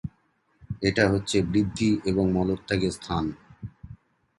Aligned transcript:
এটা 0.81 1.03
হচ্ছে 1.09 1.37
বৃদ্ধি 1.43 1.89
এবং 2.05 2.25
মলত্যাগের 2.31 2.91
স্থান। 2.91 3.25